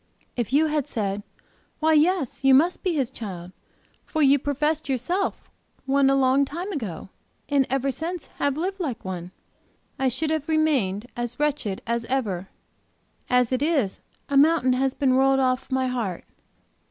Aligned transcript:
If 0.35 0.51
you 0.51 0.65
had 0.65 0.87
said, 0.87 1.21
'Why, 1.79 1.93
yes, 1.93 2.43
you 2.43 2.55
must 2.55 2.81
be 2.81 2.95
His 2.95 3.11
child, 3.11 3.51
for 4.03 4.23
you 4.23 4.39
professed 4.39 4.89
yourself 4.89 5.47
one 5.85 6.09
a 6.09 6.15
long 6.15 6.43
time 6.43 6.71
ago, 6.71 7.09
and 7.47 7.67
ever 7.69 7.91
since 7.91 8.25
have 8.41 8.57
lived 8.57 8.79
like 8.79 9.05
one,' 9.05 9.29
I 9.99 10.09
should 10.09 10.31
have 10.31 10.49
remained 10.49 11.05
as 11.15 11.39
wretched 11.39 11.83
as 11.85 12.05
ever. 12.05 12.49
As 13.29 13.51
it 13.51 13.61
is, 13.61 14.01
a 14.27 14.37
mountain 14.37 14.73
has 14.73 14.95
been 14.95 15.13
rolled 15.13 15.39
off, 15.39 15.69
my 15.69 15.85
heart. 15.85 16.23